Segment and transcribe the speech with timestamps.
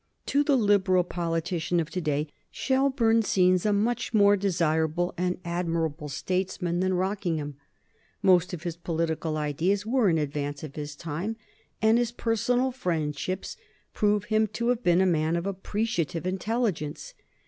[0.25, 6.09] To the Liberal politician of to day Shelburne seems a much more desirable and admirable
[6.09, 7.55] statesman than Rockingham.
[8.23, 11.35] Most of his political ideas were in advance of his time,
[11.83, 13.57] and his personal friendships
[13.93, 17.13] prove him to have been a man of appreciative intelligence.